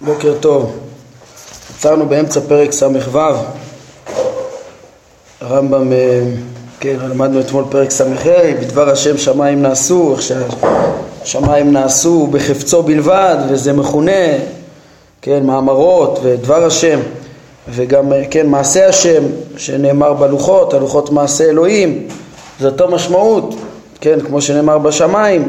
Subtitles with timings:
[0.00, 0.76] בוקר טוב.
[1.76, 3.18] עצרנו באמצע פרק ס"ו.
[5.40, 6.22] הרמב"ם, אה,
[6.80, 8.04] כן, למדנו אתמול פרק ס"ה,
[8.60, 14.26] בדבר השם שמיים נעשו, איך שהשמיים נעשו בחפצו בלבד, וזה מכונה,
[15.22, 17.00] כן, מאמרות ודבר השם,
[17.68, 19.22] וגם, אה, כן, מעשה השם,
[19.56, 22.08] שנאמר בלוחות, הלוחות מעשה אלוהים,
[22.60, 23.54] זו אותו משמעות,
[24.00, 25.48] כן, כמו שנאמר בשמיים,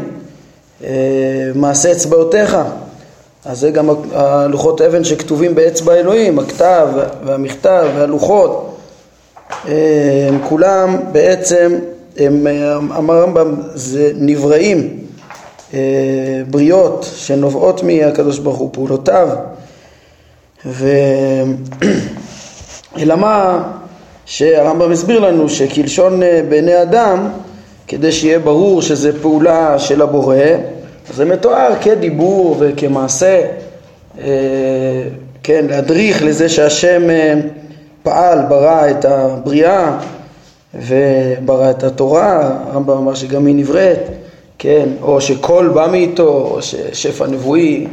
[1.55, 2.57] מעשה אצבעותיך.
[3.45, 6.87] אז זה גם הלוחות אבן שכתובים באצבע אלוהים, הכתב
[7.25, 8.77] והמכתב והלוחות,
[10.27, 11.79] הם כולם בעצם,
[12.17, 12.47] הם,
[12.97, 14.99] אמר הרמב"ם, זה נבראים,
[15.73, 15.79] אה,
[16.49, 19.29] בריאות שנובעות מהקדוש ברוך הוא, פעולותיו,
[20.65, 20.87] ו...
[22.99, 23.63] אלא מה?
[24.25, 27.29] שהרמב"ם הסביר לנו שכלשון אה, בעיני אדם,
[27.87, 30.37] כדי שיהיה ברור שזה פעולה של הבורא,
[31.13, 33.41] זה מתואר כדיבור וכמעשה,
[34.19, 34.23] אה,
[35.43, 37.33] כן, להדריך לזה שהשם אה,
[38.03, 39.97] פעל, ברא את הבריאה
[40.73, 43.99] וברא את התורה, הרמב"ם אמר שגם היא נבראת,
[44.59, 47.87] כן, או שקול בא מאיתו, או ששפע נבואי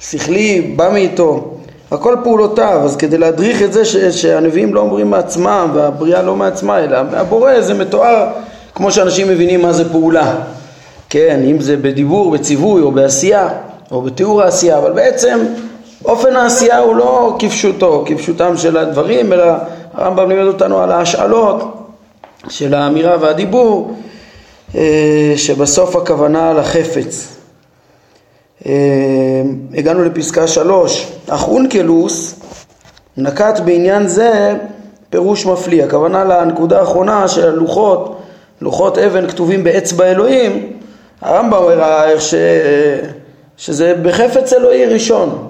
[0.00, 1.54] שכלי בא מאיתו,
[1.90, 6.78] הכל פעולותיו, אז כדי להדריך את זה ש, שהנביאים לא אומרים מעצמם והבריאה לא מעצמה,
[6.78, 8.26] אלא מהבורא זה מתואר
[8.74, 10.34] כמו שאנשים מבינים מה זה פעולה.
[11.10, 13.48] כן, אם זה בדיבור, בציווי או בעשייה
[13.90, 15.38] או בתיאור העשייה, אבל בעצם
[16.04, 19.52] אופן העשייה הוא לא כפשוטו, כפשוטם של הדברים, אלא
[19.94, 21.62] הרמב"ם לימד אותנו על ההשאלות
[22.48, 23.94] של האמירה והדיבור,
[24.74, 27.36] אה, שבסוף הכוונה על החפץ.
[28.66, 28.72] אה,
[29.74, 32.34] הגענו לפסקה שלוש, אך אונקלוס
[33.16, 34.56] נקט בעניין זה
[35.10, 38.18] פירוש מפליא, הכוונה לנקודה האחרונה של הלוחות,
[38.60, 40.77] לוחות אבן כתובים באצבע אלוהים,
[41.20, 42.34] הרמב"ם הראה ש...
[43.56, 45.48] שזה בחפץ אלוהי ראשון.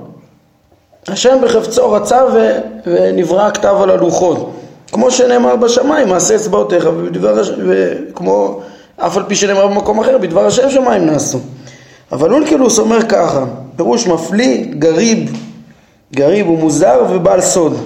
[1.09, 2.59] השם בחפצו רצה ו...
[2.87, 4.53] ונברא כתב על הלוחות.
[4.93, 7.51] כמו שנאמר בשמיים, מעשה אצבעותיך, ובדבר הש...
[7.69, 8.61] וכמו,
[8.97, 11.39] אף על פי שנאמר במקום אחר, בדבר השם שמיים נעשו.
[12.13, 13.45] אבל אונקלוס אומר ככה,
[13.77, 15.33] פירוש מפליא, גריב,
[16.15, 17.77] גריב הוא מוזר ובעל סוד.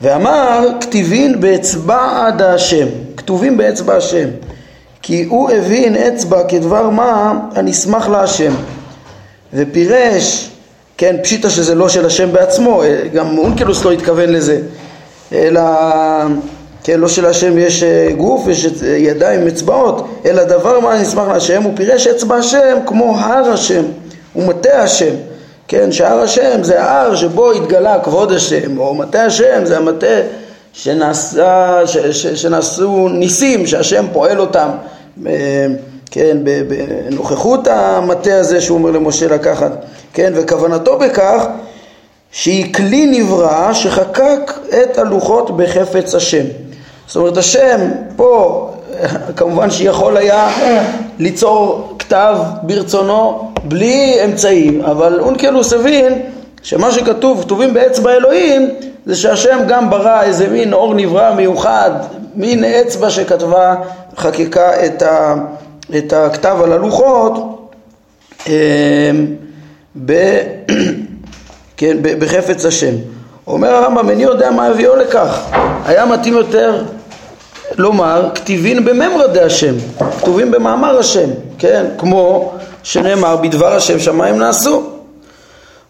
[0.00, 2.86] ואמר, כתיבין באצבע עד השם,
[3.16, 4.28] כתובים באצבע השם.
[5.02, 8.52] כי הוא הבין אצבע כדבר מה הנסמך להשם.
[9.52, 10.50] ופירש,
[10.96, 12.82] כן, פשיטה שזה לא של השם בעצמו,
[13.14, 14.60] גם אונקלוס לא התכוון לזה,
[15.32, 15.60] אלא,
[16.84, 21.62] כן, לא של השם יש אה, גוף, יש ידיים, אצבעות, אלא דבר מה נסמך להשם,
[21.62, 23.82] הוא פירש אצבע השם כמו הר השם,
[24.32, 25.14] הוא מטה השם,
[25.68, 30.06] כן, שהר השם זה ההר שבו התגלה כבוד השם, או מטה השם זה המטה
[30.72, 34.68] שנעשה, ש, ש, שנעשו ניסים שהשם פועל אותם,
[35.26, 35.66] אה,
[36.10, 39.72] כן, בנוכחות המטה הזה שהוא אומר למשה לקחת,
[40.12, 41.44] כן, וכוונתו בכך
[42.32, 46.44] שהיא כלי נברא שחקק את הלוחות בחפץ השם.
[47.06, 48.66] זאת אומרת השם פה
[49.36, 50.48] כמובן שיכול היה
[51.18, 56.22] ליצור כתב ברצונו בלי אמצעים, אבל אונקלוס הבין
[56.62, 58.68] שמה שכתוב, כתובים באצבע אלוהים
[59.06, 61.90] זה שהשם גם ברא איזה מין אור נברא מיוחד,
[62.34, 63.74] מין אצבע שכתבה,
[64.16, 65.34] חקקה את, ה,
[65.96, 67.60] את הכתב על הלוחות
[68.46, 68.52] אמ,
[70.04, 70.40] ב,
[71.76, 72.94] כן, בחפץ השם.
[73.46, 75.40] אומר הרמב"ם, איני יודע מה הביאו לכך.
[75.86, 76.84] היה מתאים יותר
[77.76, 79.74] לומר, כתיבין בממרא השם,
[80.20, 81.28] כתובים במאמר השם,
[81.58, 81.86] כן?
[81.98, 84.89] כמו שנאמר בדבר השם שמיים נעשו.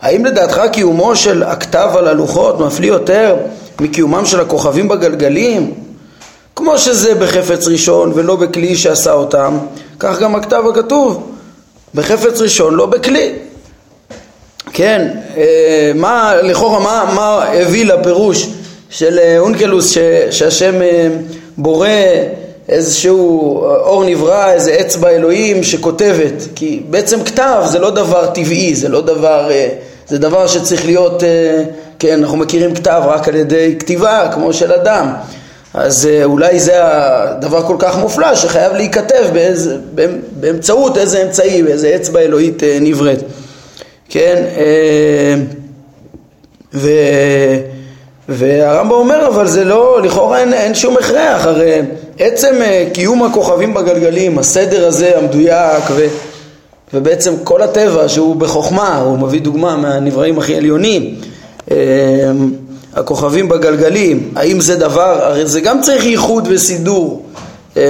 [0.03, 3.37] האם לדעתך קיומו של הכתב על הלוחות מפליא יותר
[3.81, 5.75] מקיומם של הכוכבים בגלגלים?
[6.57, 9.59] כמו שזה בחפץ ראשון ולא בכלי שעשה אותם,
[9.99, 11.33] כך גם הכתב הכתוב
[11.95, 13.33] בחפץ ראשון לא בכלי.
[14.73, 18.49] כן, אה, מה, לכאורה מה, מה הביא לפירוש
[18.91, 19.99] של אה, אונקלוס ש,
[20.31, 21.09] שהשם אה,
[21.57, 21.89] בורא
[22.69, 28.89] איזשהו אור נברא, איזה אצבע אלוהים שכותבת, כי בעצם כתב זה לא דבר טבעי, זה
[28.89, 29.51] לא דבר
[30.11, 31.63] זה דבר שצריך להיות, אה,
[31.99, 35.13] כן, אנחנו מכירים כתב רק על ידי כתיבה, כמו של אדם.
[35.75, 39.77] אז אה, אולי זה הדבר כל כך מופלא שחייב להיכתב באיזה,
[40.33, 43.19] באמצעות איזה אמצעי, באיזה אצבע אלוהית אה, נבראת.
[44.09, 44.43] כן,
[46.75, 46.91] ו...
[48.29, 51.81] והרמב"ם אומר אבל זה לא, לכאורה אין, אין שום הכרח, הרי
[52.19, 52.55] עצם
[52.93, 56.07] קיום הכוכבים בגלגלים, הסדר הזה המדויק ו...
[56.95, 61.15] ובעצם כל הטבע שהוא בחוכמה, הוא מביא דוגמה מהנבראים הכי עליונים,
[61.71, 61.77] אמ,
[62.95, 67.27] הכוכבים בגלגלים, האם זה דבר, הרי זה גם צריך ייחוד וסידור,
[67.77, 67.81] אמ,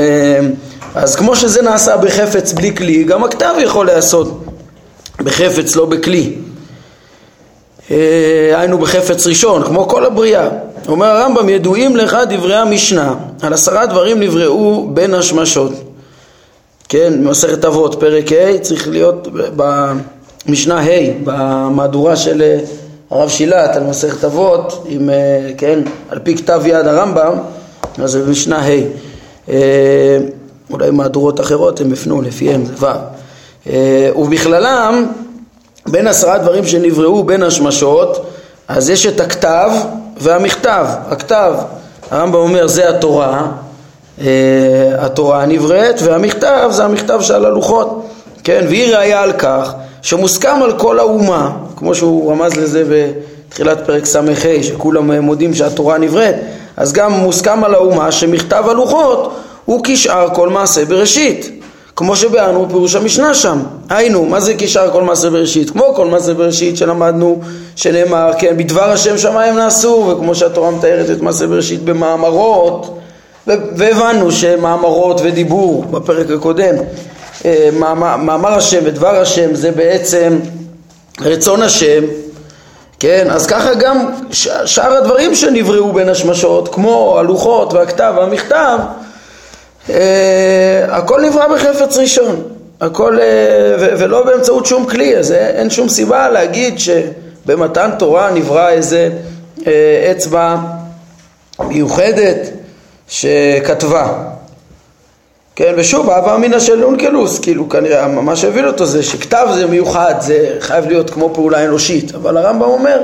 [0.94, 4.44] אז כמו שזה נעשה בחפץ בלי כלי, גם הכתב יכול להיעשות
[5.18, 6.32] בחפץ לא בכלי.
[7.90, 10.48] אה, היינו בחפץ ראשון, כמו כל הבריאה.
[10.88, 15.72] אומר הרמב"ם, ידועים לך דברי המשנה, על עשרה דברים נבראו בין השמשות.
[16.92, 22.58] כן, במסכת אבות, פרק ה', צריך להיות במשנה ה', במהדורה של אה,
[23.10, 27.38] הרב שילת על מסכת אבות, עם, אה, כן, על פי כתב יד הרמב"ם,
[28.02, 28.70] אז זה במשנה ה'.
[29.48, 30.18] אה,
[30.70, 33.70] אולי מהדורות אחרות הם הפנו לפיהם, זה ו'.
[34.18, 35.06] ובכללם,
[35.86, 38.26] בין עשרה דברים שנבראו בין השמשות,
[38.68, 39.70] אז יש את הכתב
[40.20, 40.86] והמכתב.
[41.08, 41.54] הכתב,
[42.10, 43.52] הרמב"ם אומר, זה התורה,
[44.98, 48.06] התורה הנבראת, והמכתב זה המכתב שעל הלוחות,
[48.44, 52.84] כן, והיא ראיה על כך שמוסכם על כל האומה, כמו שהוא רמז לזה
[53.48, 54.20] בתחילת פרק ס"ה,
[54.62, 56.34] שכולם מודים שהתורה נבראת,
[56.76, 61.50] אז גם מוסכם על האומה שמכתב הלוחות הוא כשאר כל מעשה בראשית,
[61.96, 63.58] כמו שבאנו פירוש המשנה שם.
[63.88, 65.70] היינו, מה זה כשאר כל מעשה בראשית?
[65.70, 67.40] כמו כל מעשה בראשית שלמדנו,
[67.76, 72.98] שנאמר, כן, בדבר השם שמיים נעשו, וכמו שהתורה מתארת את מעשה בראשית במאמרות,
[73.76, 76.74] והבנו שמאמרות ודיבור בפרק הקודם,
[77.44, 77.68] אה,
[78.18, 80.38] מאמר השם ודבר השם זה בעצם
[81.20, 82.04] רצון השם,
[83.00, 84.10] כן, אז ככה גם
[84.64, 88.78] שאר הדברים שנבראו בין השמשות, כמו הלוחות והכתב והמכתב,
[89.90, 92.42] אה, הכל נברא בחפץ ראשון,
[92.80, 93.26] הכל, אה,
[93.78, 99.08] ולא באמצעות שום כלי, אז אין שום סיבה להגיד שבמתן תורה נברא איזה
[100.10, 100.56] אצבע
[101.58, 102.59] מיוחדת
[103.10, 104.12] שכתבה.
[105.56, 110.14] כן, ושוב, אהבה אמינא של אונקלוס, כאילו כנראה, מה שהביא אותו זה שכתב זה מיוחד,
[110.20, 113.02] זה חייב להיות כמו פעולה אנושית, אבל הרמב"ם אומר,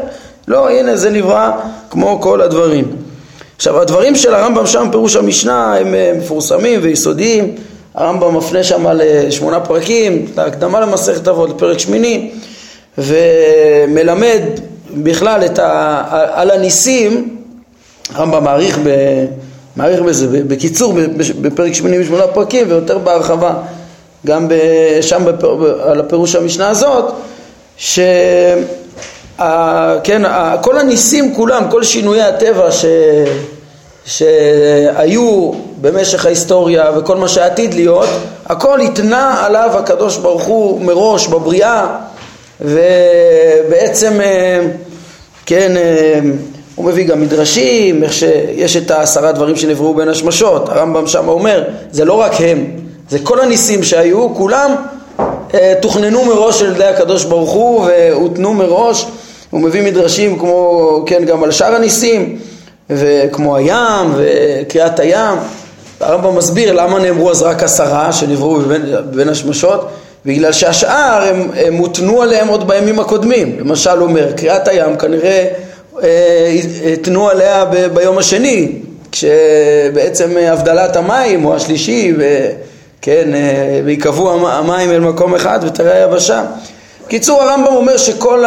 [0.48, 1.50] לא, הנה זה נברא
[1.90, 2.96] כמו כל הדברים.
[3.56, 7.54] עכשיו, הדברים של הרמב"ם שם, פירוש המשנה, הם מפורסמים ויסודיים,
[7.94, 12.30] הרמב"ם מפנה שם לשמונה פרקים, להקדמה למסכת אבות, לפרק שמיני,
[12.98, 14.42] ומלמד
[14.94, 17.38] בכלל ה, על הניסים,
[18.14, 18.88] הרמב"ם מעריך ב...
[19.76, 20.94] מעריך בזה, בקיצור,
[21.40, 23.54] בפרק 88 פרקים ויותר בהרחבה,
[24.26, 24.48] גם
[25.00, 25.24] שם
[25.82, 27.04] על הפירוש המשנה הזאת,
[27.76, 28.00] ש...
[30.04, 30.22] כן,
[30.62, 32.84] כל הניסים כולם, כל שינויי הטבע ש...
[34.06, 38.08] שהיו במשך ההיסטוריה וכל מה שעתיד להיות,
[38.46, 41.86] הכל התנה עליו הקדוש ברוך הוא מראש בבריאה
[42.60, 44.20] ובעצם
[45.46, 45.72] כן
[46.76, 51.64] הוא מביא גם מדרשים, איך שיש את העשרה דברים שנבראו בין השמשות, הרמב"ם שם אומר,
[51.90, 52.66] זה לא רק הם,
[53.10, 54.74] זה כל הניסים שהיו, כולם
[55.54, 59.06] אה, תוכננו מראש על ידי הקדוש ברוך הוא והותנו מראש,
[59.50, 62.38] הוא מביא מדרשים כמו, כן, גם על שאר הניסים,
[62.90, 65.38] וכמו הים וקריאת הים,
[66.00, 69.88] הרמב"ם מסביר למה נאמרו אז רק עשרה שנבראו בין, בין השמשות,
[70.26, 75.48] בגלל שהשאר הם, הם הותנו עליהם עוד בימים הקודמים, למשל הוא אומר, קריאת הים כנראה
[77.02, 77.64] תנו עליה
[77.94, 78.72] ביום השני,
[79.12, 82.12] כשבעצם הבדלת המים או השלישי,
[83.02, 83.28] כן,
[83.84, 86.44] ויקבעו המים אל מקום אחד ותראה היבשה.
[87.08, 88.44] קיצור הרמב"ם אומר שכל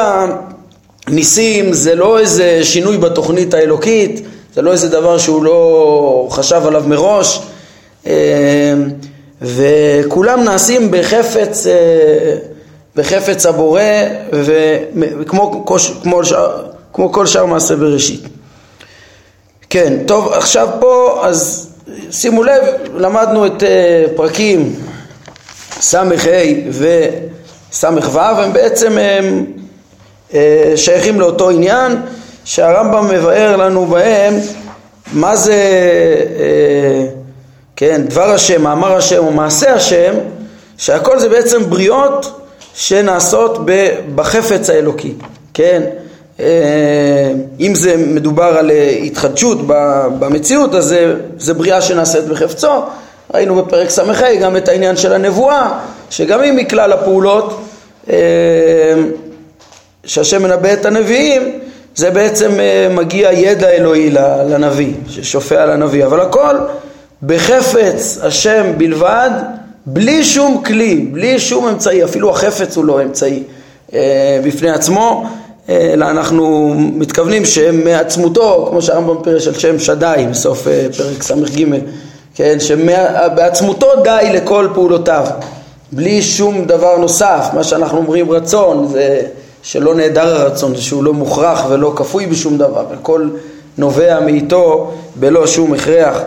[1.07, 4.21] הניסים זה לא איזה שינוי בתוכנית האלוקית,
[4.55, 7.41] זה לא איזה דבר שהוא לא חשב עליו מראש,
[9.41, 11.67] וכולם נעשים בחפץ,
[12.95, 13.81] בחפץ הבורא,
[14.33, 16.21] וכמו כמו כמו
[16.91, 18.21] כל שאר מעשה בראשית.
[19.69, 21.69] כן, טוב, עכשיו פה, אז
[22.11, 22.63] שימו לב,
[22.95, 23.65] למדנו את uh,
[24.15, 24.75] פרקים
[25.81, 26.03] ס"ה
[26.69, 29.45] וס"ו, הם בעצם הם,
[30.31, 30.35] uh,
[30.75, 31.95] שייכים לאותו עניין,
[32.45, 34.33] שהרמב"ם מבאר לנו בהם
[35.13, 35.55] מה זה,
[36.37, 37.13] uh,
[37.75, 40.13] כן, דבר השם, מאמר השם או מעשה השם,
[40.77, 42.41] שהכל זה בעצם בריאות
[42.73, 43.57] שנעשות
[44.15, 45.13] בחפץ האלוקי,
[45.53, 45.83] כן?
[46.39, 49.57] אה, אם זה מדובר על אה, התחדשות
[50.19, 52.71] במציאות, אז זה, זה בריאה שנעשית בחפצו.
[53.33, 54.03] ראינו בפרק ס"ה
[54.41, 55.79] גם את העניין של הנבואה,
[56.09, 57.61] שגם אם מכלל הפעולות
[58.09, 58.15] אה,
[60.05, 61.59] שהשם מנבא את הנביאים,
[61.95, 62.51] זה בעצם
[62.89, 64.09] מגיע ידע אלוהי
[64.49, 66.55] לנביא, ששופע לנביא, אבל הכל
[67.23, 69.29] בחפץ השם בלבד,
[69.85, 73.43] בלי שום כלי, בלי שום אמצעי, אפילו החפץ הוא לא אמצעי
[74.43, 75.29] בפני עצמו,
[75.69, 81.65] אלא אנחנו מתכוונים שהם מעצמותו, כמו שהרמב"ם פירש על שם שדי בסוף אה, פרק ס"ג,
[82.35, 85.25] כן, שבעצמותו די לכל פעולותיו,
[85.91, 89.21] בלי שום דבר נוסף, מה שאנחנו אומרים רצון, זה
[89.63, 93.29] שלא נעדר הרצון, זה שהוא לא מוכרח ולא כפוי בשום דבר, הכל
[93.77, 96.19] נובע מאיתו בלא שום הכרח,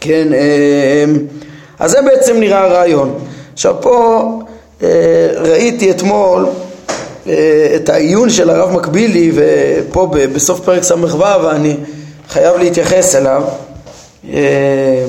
[0.00, 1.04] כן, אה,
[1.78, 3.18] אז זה בעצם נראה הרעיון.
[3.52, 4.22] עכשיו פה
[4.82, 4.88] אה,
[5.34, 6.46] ראיתי אתמול
[7.76, 11.76] את העיון של הרב מקבילי ופה בסוף פרק ס"ו ואני
[12.28, 13.42] חייב להתייחס אליו.
[14.32, 15.04] אה,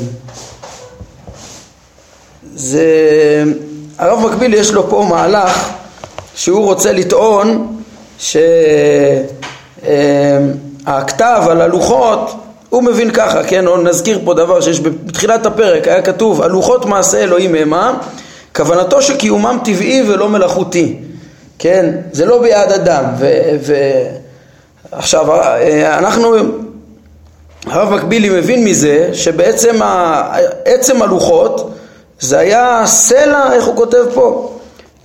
[2.55, 2.83] זה
[3.97, 5.69] הרב מקבילי יש לו פה מהלך
[6.35, 7.81] שהוא רוצה לטעון
[10.87, 12.35] שהכתב על הלוחות
[12.69, 17.17] הוא מבין ככה, כן, או נזכיר פה דבר שיש בתחילת הפרק, היה כתוב הלוחות מעשה
[17.17, 17.97] אלוהים המה,
[18.55, 20.95] כוונתו שקיומם טבעי ולא מלאכותי,
[21.59, 23.03] כן, זה לא ביד אדם,
[24.91, 25.25] ועכשיו
[25.83, 26.35] אנחנו,
[27.65, 29.79] הרב מקבילי מבין מזה שבעצם
[30.65, 31.71] עצם הלוחות
[32.19, 34.55] זה היה סלע, איך הוא כותב פה,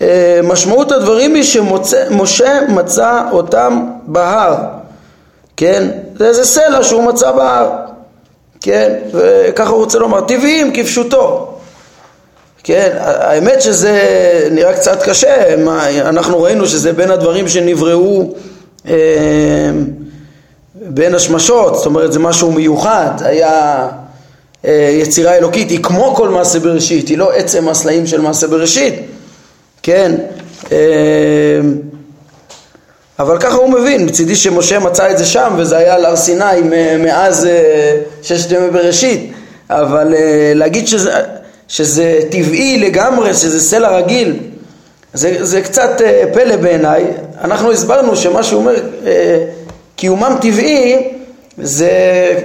[0.00, 4.56] אה, משמעות הדברים היא שמשה מצא אותם בהר,
[5.56, 5.88] כן?
[6.18, 7.70] זה איזה סלע שהוא מצא בהר,
[8.61, 8.92] כן?
[9.12, 11.53] וככה הוא רוצה לומר, טבעיים כפשוטו.
[12.66, 13.99] כן, האמת שזה
[14.50, 15.54] נראה קצת קשה,
[16.00, 18.35] אנחנו ראינו שזה בין הדברים שנבראו
[18.88, 18.94] אה,
[20.75, 23.88] בין השמשות, זאת אומרת זה משהו מיוחד, היה
[24.64, 28.94] אה, יצירה אלוקית, היא כמו כל מעשה בראשית, היא לא עצם הסלעים של מעשה בראשית,
[29.83, 30.12] כן,
[30.73, 30.78] אה,
[33.18, 36.61] אבל ככה הוא מבין, מצידי שמשה מצא את זה שם וזה היה על הר סיני
[36.99, 37.49] מאז
[38.23, 39.33] ששת ימי בראשית,
[39.71, 40.14] אבל
[40.54, 41.11] להגיד שזה,
[41.68, 44.37] שזה טבעי לגמרי, שזה סלע רגיל,
[45.14, 46.00] זה, זה קצת
[46.33, 47.04] פלא בעיניי,
[47.40, 48.75] אנחנו הסברנו שמה שהוא אומר
[49.97, 51.14] קיומם טבעי
[51.59, 51.90] זה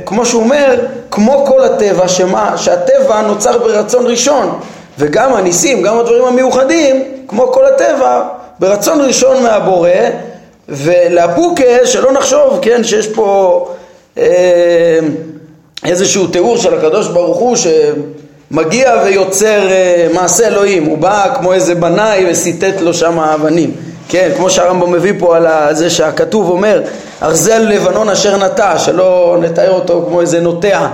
[0.06, 0.80] כמו שהוא אומר,
[1.12, 4.60] כמו כל הטבע, שמה, שהטבע נוצר ברצון ראשון,
[5.00, 8.24] וגם הניסים, גם הדברים המיוחדים, כמו כל הטבע,
[8.60, 9.90] ברצון ראשון מהבורא,
[10.70, 13.68] ולאפוקה, שלא נחשוב, כן, שיש פה
[14.18, 15.00] אה,
[15.86, 17.56] איזשהו תיאור של הקדוש ברוך הוא
[18.54, 23.72] שמגיע ויוצר אה, מעשה אלוהים, הוא בא כמו איזה בנאי וסיטט לו שם האבנים.
[24.08, 26.82] כן, כמו שהרמב"ם מביא פה על זה שהכתוב אומר
[27.22, 30.88] ארזל לבנון אשר נטע, שלא נתאר אותו כמו איזה נוטע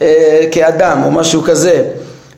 [0.00, 1.82] אה, כאדם או משהו כזה.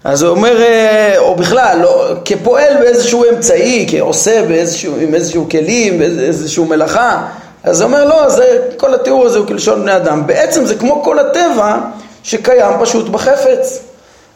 [0.04, 5.98] אז הוא אומר, אה, או בכלל, לא, כפועל באיזשהו אמצעי, כעושה באיזשהו, עם איזשהו כלים,
[5.98, 7.22] באיזשהו מלאכה,
[7.64, 10.26] אז הוא אומר, לא, זה, כל התיאור הזה הוא כלשון בני אדם.
[10.26, 11.78] בעצם זה כמו כל הטבע
[12.22, 13.89] שקיים פשוט בחפץ,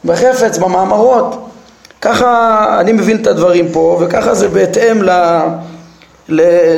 [0.05, 1.49] בחפץ, במאמרות.
[2.01, 5.11] ככה אני מבין את הדברים פה, וככה זה בהתאם ל...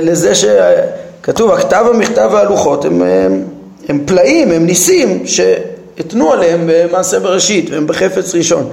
[0.03, 3.45] לזה שכתוב, הכתב, המכתב והלוחות הם, הם,
[3.89, 8.71] הם פלאים, הם ניסים שהתנו עליהם במעשה בראשית והם בחפץ ראשון.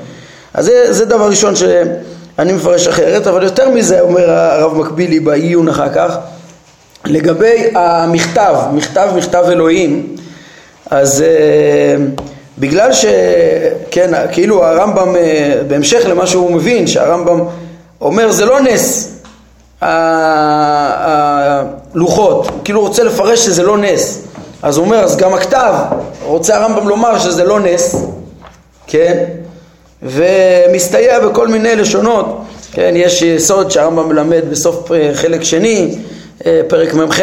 [0.54, 5.68] אז זה, זה דבר ראשון שאני מפרש אחרת, אבל יותר מזה אומר הרב מקבילי בעיון
[5.68, 6.18] אחר כך,
[7.06, 10.16] לגבי המכתב, מכתב מכתב אלוהים,
[10.90, 12.22] אז uh,
[12.58, 15.18] בגלל שכן, כאילו הרמב"ם, uh,
[15.68, 17.40] בהמשך למה שהוא מבין, שהרמב"ם
[18.02, 19.14] אומר זה לא נס,
[21.94, 24.20] הלוחות, כאילו רוצה לפרש שזה לא נס.
[24.62, 25.74] אז הוא אומר, אז גם הכתב,
[26.24, 27.96] רוצה הרמב"ם לומר שזה לא נס,
[28.88, 29.24] כן?
[30.04, 32.42] ומסתייע בכל מיני לשונות,
[32.72, 32.94] כן?
[32.96, 35.96] יש יסוד שהרמב"ם מלמד בסוף אה, חלק שני,
[36.46, 37.20] אה, פרק מ"ח,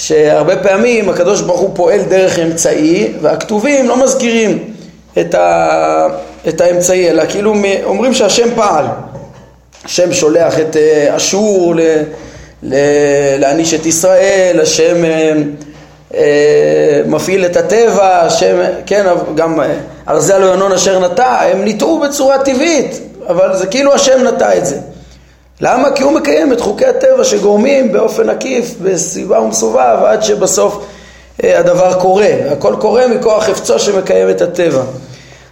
[0.00, 4.58] שהרבה פעמים הקדוש ברוך הוא פועל דרך אמצעי, והכתובים לא מזכירים
[5.20, 6.06] את, ה...
[6.48, 7.54] את האמצעי, אלא כאילו
[7.84, 8.84] אומרים שהשם פעל.
[9.84, 11.74] השם שולח את אה, אשור
[13.38, 15.32] להעניש את ישראל, השם אה,
[16.14, 19.60] אה, מפעיל את הטבע, השם, כן, גם
[20.08, 24.66] ארזי הלא ינון אשר נטע, הם ניטעו בצורה טבעית, אבל זה כאילו השם נטע את
[24.66, 24.76] זה.
[25.60, 25.90] למה?
[25.90, 30.84] כי הוא מקיים את חוקי הטבע שגורמים באופן עקיף, בסביבה ומסובב, עד שבסוף
[31.42, 32.28] הדבר קורה.
[32.50, 34.82] הכל קורה מכוח חפצו שמקיים את הטבע.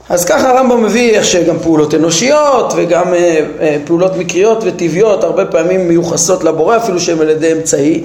[0.09, 5.45] אז ככה הרמב"ם מביא איך שגם פעולות אנושיות וגם אה, אה, פעולות מקריות וטבעיות הרבה
[5.45, 8.05] פעמים מיוחסות לבורא אפילו שהן על ידי אמצעי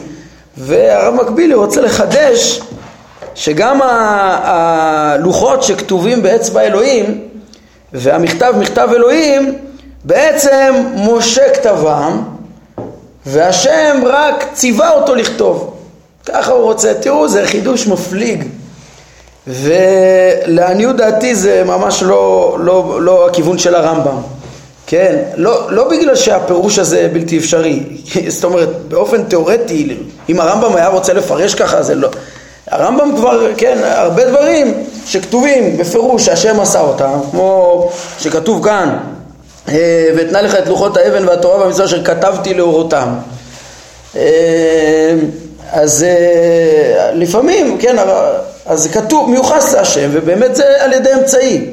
[0.57, 2.61] והרב מקבילי רוצה לחדש
[3.35, 3.79] שגם
[4.43, 7.21] הלוחות שכתובים באצבע אלוהים
[7.93, 9.57] והמכתב מכתב אלוהים
[10.03, 12.23] בעצם משה כתבם
[13.25, 15.73] והשם רק ציווה אותו לכתוב.
[16.25, 18.43] ככה הוא רוצה, תראו זה חידוש מפליג.
[19.47, 24.17] ולעניות דעתי זה ממש לא, לא, לא הכיוון של הרמב"ם,
[24.87, 25.15] כן?
[25.35, 27.83] לא, לא בגלל שהפירוש הזה בלתי אפשרי,
[28.27, 29.97] זאת אומרת באופן תיאורטי,
[30.29, 32.09] אם הרמב"ם היה רוצה לפרש ככה זה לא,
[32.67, 34.73] הרמב"ם כבר, כן, הרבה דברים
[35.05, 38.97] שכתובים בפירוש שהשם עשה אותם, כמו שכתוב כאן,
[40.15, 43.07] ואתנה לך את לוחות האבן והתורה והמצווה אשר כתבתי לאורותם.
[44.15, 45.13] אה,
[45.71, 47.95] אז אה, לפעמים, כן,
[48.65, 51.65] אז כתוב, מיוחס להשם, ובאמת זה על ידי אמצעי.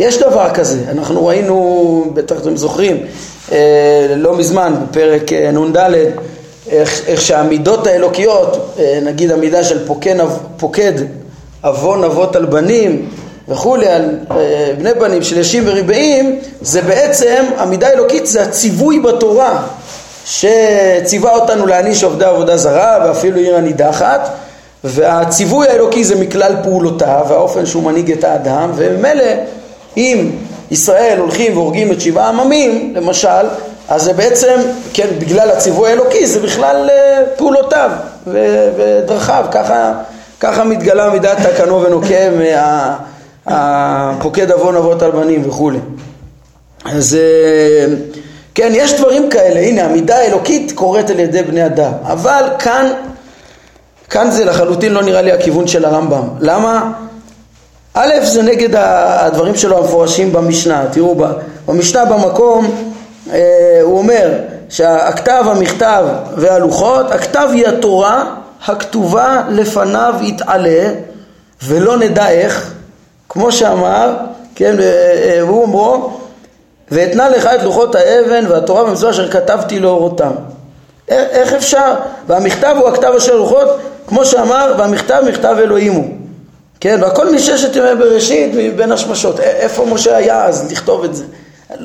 [0.00, 3.06] יש דבר כזה, אנחנו ראינו, בטח אתם זוכרים,
[3.52, 5.76] אה, לא מזמן, בפרק אה, נ"ד,
[6.70, 10.16] איך, איך שהמידות האלוקיות, אה, נגיד המידה של פוקד,
[10.56, 10.92] פוקד
[11.62, 13.08] עוון אבות על בנים
[13.48, 14.10] וכולי, על
[14.78, 19.62] בני בנים של ישים וריבעים, זה בעצם, המידה האלוקית זה הציווי בתורה
[20.24, 24.30] שציווה אותנו להעניש עובדי עבודה זרה ואפילו עיר הנידחת
[24.84, 29.24] והציווי האלוקי זה מכלל פעולותיו והאופן שהוא מנהיג את האדם וממילא
[29.96, 30.30] אם
[30.70, 33.46] ישראל הולכים והורגים את שבעה עממים למשל
[33.88, 34.60] אז זה בעצם,
[34.92, 37.90] כן, בגלל הציווי האלוקי זה בכלל אה, פעולותיו
[38.26, 39.92] ודרכיו ככה,
[40.40, 42.32] ככה מתגלה מידת תקנו ונוקם
[43.46, 45.78] הפוקד עוון אבות על בנים וכולי
[46.84, 47.94] אז אה,
[48.54, 52.92] כן, יש דברים כאלה, הנה המידה האלוקית קורית על ידי בני אדם, אבל כאן,
[54.10, 56.28] כאן זה לחלוטין לא נראה לי הכיוון של הרמב"ם.
[56.40, 56.92] למה?
[57.94, 60.84] א', זה נגד הדברים שלו המפורשים במשנה.
[60.92, 61.16] תראו,
[61.66, 62.70] במשנה במקום
[63.32, 64.32] אה, הוא אומר
[64.68, 66.04] שהכתב, המכתב
[66.36, 68.24] והלוחות, הכתב היא התורה
[68.66, 70.88] הכתובה לפניו יתעלה
[71.62, 72.74] ולא נדע איך,
[73.36, 74.16] כמו שאמר,
[74.54, 76.10] כן, והוא אומרו
[76.90, 80.32] ואתנה לך את לוחות האבן והתורה והמצווה אשר כתבתי לאורותם.
[81.08, 81.94] איך אפשר?
[82.26, 83.68] והמכתב הוא הכתב אשר לוחות,
[84.06, 86.04] כמו שאמר, והמכתב מכתב אלוהים הוא.
[86.80, 89.40] כן, והכל מששת ימי בראשית מבין השמשות.
[89.40, 91.24] איפה משה היה אז לכתוב את זה?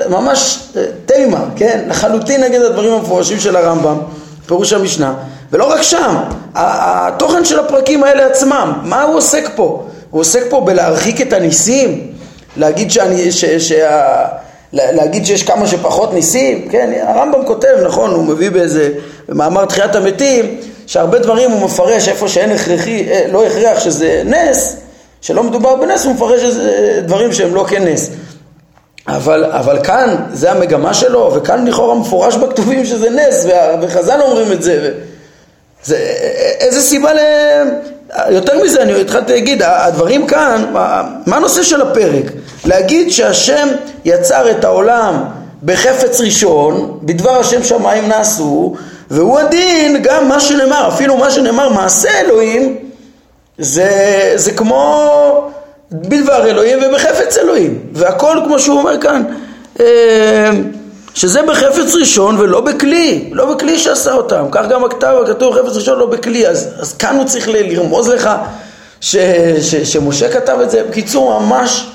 [0.10, 1.84] ממש אה, תימה, כן?
[1.88, 3.98] לחלוטין נגד הדברים המפורשים של הרמב"ם,
[4.46, 5.14] פירוש המשנה.
[5.52, 6.16] ולא רק שם,
[6.56, 9.84] התוכן של הפרקים האלה עצמם, מה הוא עוסק פה?
[10.12, 12.08] הוא עוסק פה בלהרחיק את הניסים?
[12.58, 14.26] להגיד שאני, ש, שה...
[14.74, 18.90] להגיד שיש כמה שפחות ניסים, כן, הרמב"ם כותב, נכון, הוא מביא באיזה,
[19.30, 24.78] במאמר תחיית המתים, שהרבה דברים הוא מפרש איפה שאין הכרחי, אה, לא הכרח שזה נס,
[25.22, 28.10] שלא מדובר בנס, הוא מפרש איזה דברים שהם לא כנס.
[29.08, 33.46] אבל, אבל כאן, זה המגמה שלו, וכאן לכאורה מפורש בכתובים שזה נס,
[33.82, 34.92] וחז"ל אומרים את זה.
[35.84, 35.98] זה
[36.60, 37.20] איזה סיבה ל...
[38.30, 40.66] יותר מזה, אני התחלתי להגיד, הדברים כאן,
[41.26, 42.26] מה הנושא של הפרק?
[42.66, 43.68] להגיד שהשם
[44.06, 45.24] יצר את העולם
[45.64, 48.76] בחפץ ראשון, בדבר השם שמיים נעשו,
[49.12, 52.78] והוא הדין גם מה שנאמר, אפילו מה שנאמר מעשה אלוהים,
[53.58, 53.90] זה,
[54.36, 55.52] זה כמו
[55.92, 59.24] בדבר אלוהים ובחפץ אלוהים, והכל כמו שהוא אומר כאן.
[59.80, 60.50] אה,
[61.14, 64.46] שזה בחפץ ראשון ולא בכלי, לא בכלי שעשה אותם.
[64.52, 68.30] כך גם הכתב, הכתוב חפץ ראשון לא בכלי, אז, אז כאן הוא צריך לרמוז לך
[69.02, 69.16] ש,
[69.62, 70.84] ש, שמשה כתב את זה.
[70.84, 71.88] בקיצור, ממש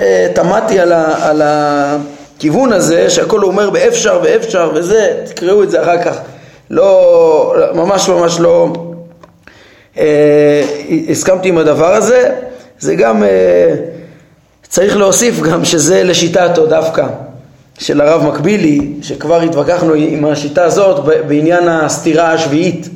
[0.00, 6.02] אה, תמדתי על, על הכיוון הזה, שהכל אומר באפשר ואפשר וזה, תקראו את זה אחר
[6.04, 6.16] כך.
[6.70, 8.72] לא, ממש ממש לא
[9.98, 10.64] אה,
[11.08, 12.30] הסכמתי עם הדבר הזה.
[12.78, 13.74] זה גם, אה,
[14.68, 17.06] צריך להוסיף גם שזה לשיטתו דווקא.
[17.78, 22.88] של הרב מקבילי, שכבר התווכחנו עם השיטה הזאת בעניין הסתירה השביעית,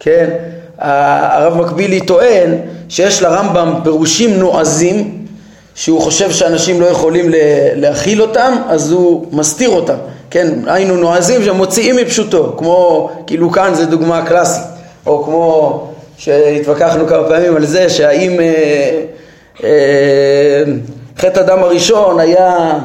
[0.00, 0.30] כן?
[0.78, 2.54] הרב מקבילי טוען
[2.88, 5.26] שיש לרמב"ם פירושים נועזים
[5.74, 7.26] שהוא חושב שאנשים לא יכולים
[7.74, 9.96] להכיל אותם, אז הוא מסתיר אותם,
[10.30, 10.48] כן?
[10.66, 14.64] היינו נועזים שמוציאים מפשוטו, כמו, כאילו כאן זה דוגמה קלאסית,
[15.06, 15.86] או כמו
[16.18, 19.02] שהתווכחנו כמה פעמים על זה שהאם אה,
[19.64, 20.62] אה,
[21.18, 22.78] חטא הדם הראשון היה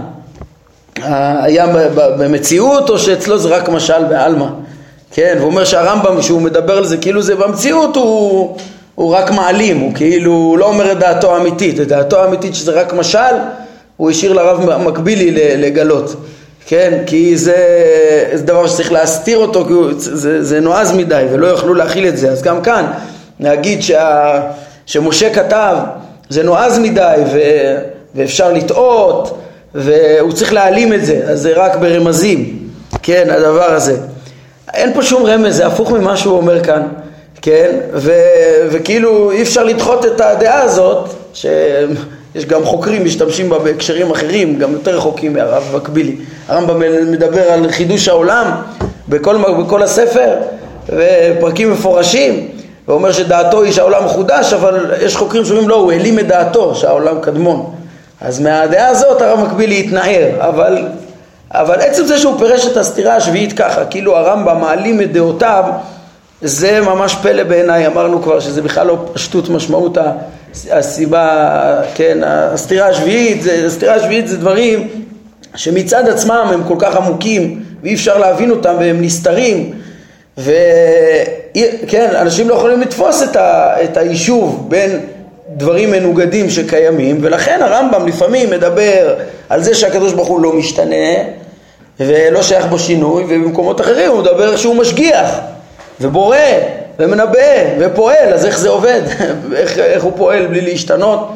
[1.04, 4.46] היה במציאות או שאצלו זה רק משל בעלמא,
[5.12, 8.58] כן, והוא אומר שהרמב"ם כשהוא מדבר על זה כאילו זה במציאות הוא,
[8.96, 12.94] הוא רק מעלים, הוא כאילו לא אומר את דעתו האמיתית, את דעתו האמיתית שזה רק
[12.94, 13.36] משל
[13.98, 16.16] הוא השאיר לרב מקבילי לגלות,
[16.68, 17.56] כן, כי זה,
[18.34, 22.18] זה דבר שצריך להסתיר אותו, כי הוא, זה, זה נועז מדי ולא יוכלו להכיל את
[22.18, 22.86] זה, אז גם כאן
[23.40, 24.42] להגיד שה,
[24.86, 25.78] שמשה כתב
[26.30, 27.40] זה נועז מדי ו,
[28.16, 29.38] ואפשר לטעות
[29.76, 32.60] והוא צריך להעלים את זה, אז זה רק ברמזים,
[33.04, 33.98] כן, הדבר הזה.
[34.74, 36.82] אין פה שום רמז, זה הפוך ממה שהוא אומר כאן,
[37.42, 38.12] כן, ו,
[38.72, 44.74] וכאילו אי אפשר לדחות את הדעה הזאת, שיש גם חוקרים משתמשים בה בהקשרים אחרים, גם
[44.74, 46.16] יותר רחוקים מהרב מקבילי.
[46.48, 48.52] הרמב"ם מדבר על חידוש העולם
[49.10, 50.30] בכל, בכל הספר,
[50.90, 52.48] ופרקים מפורשים,
[52.88, 57.20] ואומר שדעתו היא שהעולם חודש, אבל יש חוקרים שאומרים לא, הוא העלים את דעתו שהעולם
[57.22, 57.75] קדמון.
[58.26, 60.88] אז מהדעה הזאת הרב מקבילי התנער, אבל,
[61.52, 65.64] אבל עצם זה שהוא פירש את הסתירה השביעית ככה, כאילו הרמב"ם מעלים את דעותיו,
[66.42, 69.98] זה ממש פלא בעיניי, אמרנו כבר שזה בכלל לא פשטות משמעות
[70.72, 74.88] הסיבה, כן, הסתירה השביעית, הסתירה השביעית זה דברים
[75.56, 79.74] שמצד עצמם הם כל כך עמוקים ואי אפשר להבין אותם והם נסתרים
[80.38, 85.00] וכן, אנשים לא יכולים לתפוס את, ה, את היישוב בין
[85.56, 89.16] דברים מנוגדים שקיימים, ולכן הרמב"ם לפעמים מדבר
[89.50, 91.16] על זה שהקדוש ברוך הוא לא משתנה
[92.00, 95.30] ולא שייך בו שינוי, ובמקומות אחרים הוא מדבר שהוא משגיח
[96.02, 96.38] ובורא
[97.00, 97.40] ומנבא
[97.80, 99.02] ופועל, אז איך זה עובד?
[99.56, 101.30] איך, איך הוא פועל בלי להשתנות?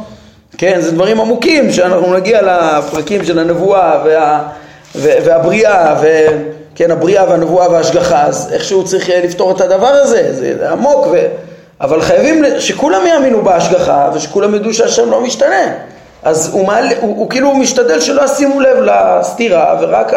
[0.57, 4.41] כן, זה דברים עמוקים שאנחנו נגיע לפרקים של הנבואה וה,
[4.95, 11.07] והבריאה, וכן, הבריאה והנבואה וההשגחה, אז איכשהו צריך לפתור את הדבר הזה, זה, זה עמוק,
[11.11, 11.17] ו,
[11.81, 15.73] אבל חייבים שכולם יאמינו בהשגחה ושכולם ידעו שהשם לא משתנה.
[16.23, 20.13] אז הוא, מעל, הוא, הוא כאילו משתדל שלא ישימו לב לסתירה ורק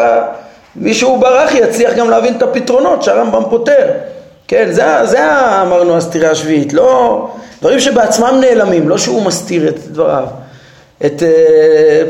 [0.75, 3.87] מישהו ברח יצליח גם להבין את הפתרונות שהרמב"ם פותר.
[4.47, 5.19] כן, זה, זה
[5.61, 7.27] אמרנו הסתירה השביעית, לא
[7.61, 10.25] דברים שבעצמם נעלמים, לא שהוא מסתיר את דבריו.
[11.05, 11.25] את uh,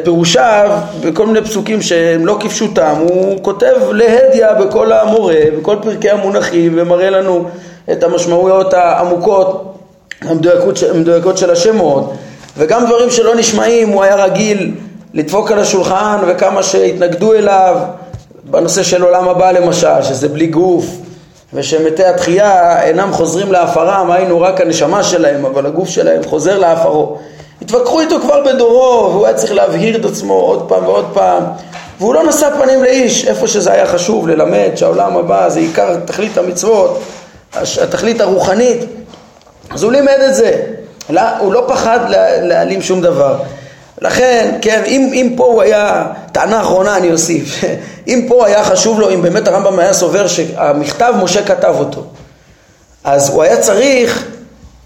[0.03, 6.73] פירושיו בכל מיני פסוקים שהם לא כפשוטם, הוא כותב להדיא בכל המורה, בכל פרקי המונחים
[6.75, 7.49] ומראה לנו
[7.91, 9.75] את המשמעויות העמוקות,
[10.21, 12.13] המדויקות, המדויקות של השמות
[12.57, 14.75] וגם דברים שלא נשמעים, הוא היה רגיל
[15.13, 17.75] לדפוק על השולחן וכמה שהתנגדו אליו
[18.43, 20.85] בנושא של עולם הבא למשל, שזה בלי גוף
[21.53, 27.17] ושמתי התחייה אינם חוזרים לעפרם, היינו רק הנשמה שלהם, אבל הגוף שלהם חוזר לעפרו.
[27.61, 31.43] התווכחו איתו כבר בדורו, והוא היה צריך להבהיר את עצמו עוד פעם ועוד פעם,
[31.99, 36.37] והוא לא נשא פנים לאיש, איפה שזה היה חשוב ללמד שהעולם הבא זה עיקר תכלית
[36.37, 36.99] המצוות,
[37.55, 38.79] התכלית הרוחנית,
[39.69, 40.61] אז הוא לימד את זה,
[41.09, 41.99] לא, הוא לא פחד
[42.41, 43.37] להעלים שום דבר.
[44.01, 47.63] לכן, כן, אם, אם פה הוא היה, טענה אחרונה אני אוסיף,
[48.07, 52.03] אם פה היה חשוב לו, אם באמת הרמב"ם היה סובר שהמכתב משה כתב אותו,
[53.03, 54.25] אז הוא היה צריך,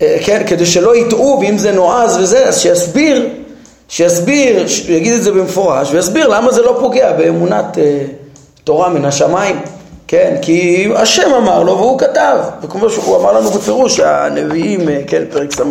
[0.01, 3.29] אה, כן, כדי שלא יטעו, ואם זה נועז וזה, אז שיסביר,
[3.89, 7.99] שיסביר, יגיד את זה במפורש, ויסביר למה זה לא פוגע באמונת אה,
[8.63, 9.59] תורה מן השמיים,
[10.07, 15.23] כן, כי השם אמר לו והוא כתב, וכמו שהוא אמר לנו בפירוש, שהנביאים, אה, כן,
[15.31, 15.63] פרק ס"ה,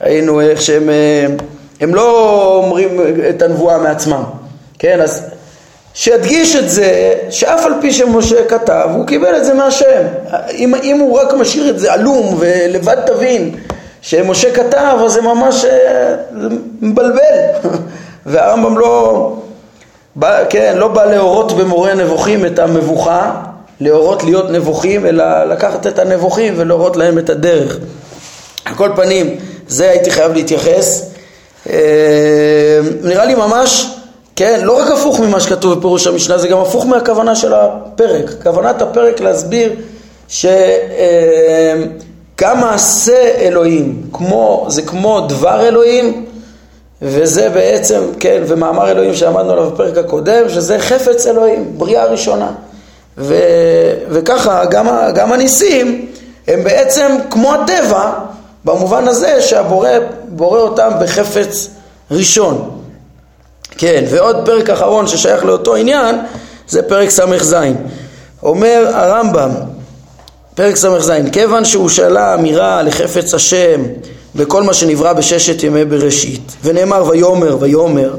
[0.00, 0.90] ראינו איך שהם...
[0.90, 1.26] אה,
[1.80, 4.22] הם לא אומרים את הנבואה מעצמם,
[4.78, 5.00] כן?
[5.00, 5.22] אז
[5.94, 10.02] שידגיש את זה, שאף על פי שמשה כתב, הוא קיבל את זה מהשם.
[10.54, 13.54] אם, אם הוא רק משאיר את זה עלום ולבד תבין
[14.00, 16.14] שמשה כתב, אז זה ממש אה,
[16.80, 17.20] מבלבל.
[18.26, 19.32] והרמב"ם לא,
[20.16, 23.42] בא, כן, לא בא להורות במורה נבוכים את המבוכה,
[23.80, 27.78] להורות להיות נבוכים, אלא לקחת את הנבוכים ולהורות להם את הדרך.
[28.64, 29.36] על כל פנים,
[29.68, 31.10] זה הייתי חייב להתייחס.
[31.70, 33.90] אה, נראה לי ממש,
[34.36, 38.30] כן, לא רק הפוך ממה שכתוב בפירוש המשנה, זה גם הפוך מהכוונה של הפרק.
[38.42, 39.72] כוונת הפרק להסביר
[40.28, 40.46] שגם
[42.42, 46.26] אה, מעשה אלוהים, כמו, זה כמו דבר אלוהים,
[47.02, 52.50] וזה בעצם, כן, ומאמר אלוהים שעמדנו עליו בפרק הקודם, שזה חפץ אלוהים, בריאה ראשונה.
[53.18, 53.34] ו,
[54.10, 56.06] וככה גם, גם הניסים
[56.48, 58.12] הם בעצם כמו הטבע,
[58.64, 59.88] במובן הזה שהבורא
[60.28, 61.68] בורא אותם בחפץ
[62.10, 62.70] ראשון.
[63.78, 66.16] כן, ועוד פרק אחרון ששייך לאותו עניין
[66.68, 67.54] זה פרק ס"ז.
[68.42, 69.50] אומר הרמב"ם,
[70.54, 73.82] פרק ס"ז, כיוון שהוא שאלה אמירה לחפץ השם
[74.36, 78.14] בכל מה שנברא בששת ימי בראשית, ונאמר ויאמר ויאמר,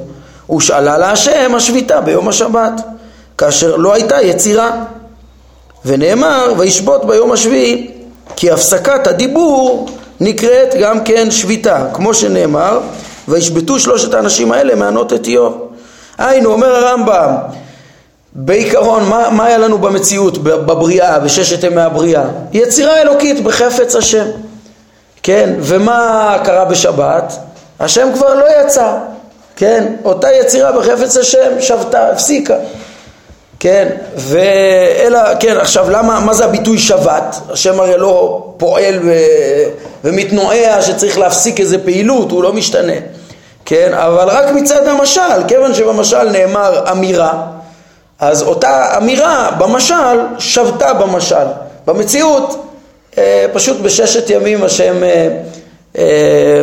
[0.56, 2.82] ושאלה להשם השביתה ביום השבת,
[3.38, 4.72] כאשר לא הייתה יצירה.
[5.86, 7.92] ונאמר וישבות ביום השביעי,
[8.36, 12.80] כי הפסקת הדיבור נקראת גם כן שביתה, כמו שנאמר,
[13.28, 15.68] וישבתו שלושת האנשים האלה מענות את איוב.
[16.18, 17.32] היינו, אומר הרמב"ם,
[18.36, 22.24] בעיקרון, מה, מה היה לנו במציאות, בבריאה, בששת ימי הבריאה?
[22.54, 24.26] יצירה אלוקית בחפץ השם.
[25.28, 27.34] כן, ומה קרה בשבת?
[27.80, 28.94] השם כבר לא יצא,
[29.56, 32.56] כן, אותה יצירה בחפץ השם שבתה, הפסיקה.
[33.60, 37.36] כן, ואלא, כן, עכשיו למה, מה זה הביטוי שבת?
[37.50, 39.14] השם הרי לא פועל ו,
[40.04, 42.98] ומתנועע שצריך להפסיק איזה פעילות, הוא לא משתנה,
[43.66, 47.44] כן, אבל רק מצד המשל, כיוון שבמשל נאמר אמירה,
[48.20, 51.46] אז אותה אמירה במשל שבתה במשל.
[51.86, 52.67] במציאות, אה,
[53.54, 55.28] פשוט בששת ימים השם אה,
[55.98, 56.62] אה,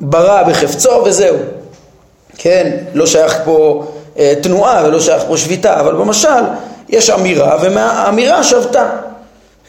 [0.00, 1.36] ברא בחפצו וזהו,
[2.38, 3.84] כן, לא שייך פה
[4.18, 6.42] אה, תנועה ולא שייך פה שביתה, אבל במשל
[6.88, 8.88] יש אמירה ומהאמירה שבתה,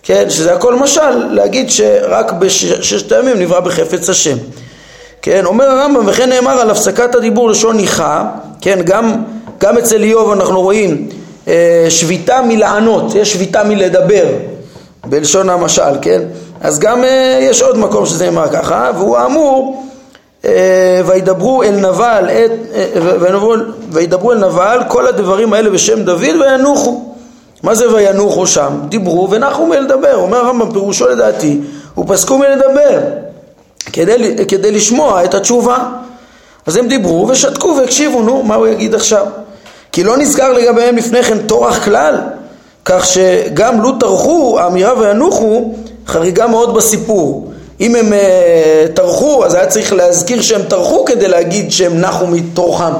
[0.03, 4.37] כן, שזה הכל משל להגיד שרק בששת הימים נברא בחפץ השם.
[5.21, 8.25] כן, אומר הרמב"ם וכן נאמר על הפסקת הדיבור לשון ניחה,
[8.61, 9.23] כן, גם,
[9.59, 11.09] גם אצל איוב אנחנו רואים
[11.47, 14.25] אה, שביתה מלענות, יש שביתה מלדבר
[15.05, 16.21] בלשון המשל, כן,
[16.61, 19.83] אז גם אה, יש עוד מקום שזה נאמר ככה, והוא אמור
[20.45, 22.85] אה, וידברו אל נבל, את, אה,
[23.91, 27.11] וידברו אל נבל כל הדברים האלה בשם דוד וינוחו.
[27.63, 28.79] מה זה וינוחו שם?
[28.89, 30.15] דיברו ונחו מלדבר.
[30.15, 31.59] אומר הרמב"ם פירושו לדעתי,
[31.97, 32.99] ופסקו מלדבר.
[33.93, 35.77] כדי, כדי לשמוע את התשובה.
[36.65, 39.25] אז הם דיברו ושתקו והקשיבו, נו, מה הוא יגיד עכשיו?
[39.91, 42.15] כי לא נזכר לגביהם לפני כן טורח כלל,
[42.85, 45.73] כך שגם לו טרחו, האמירה וינוחו,
[46.07, 47.51] חריגה מאוד בסיפור.
[47.81, 48.13] אם הם
[48.97, 52.93] uh, אז היה צריך להזכיר שהם טרחו כדי להגיד שהם נחו מטורחם.